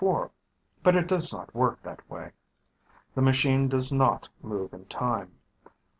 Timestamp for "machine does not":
3.21-4.29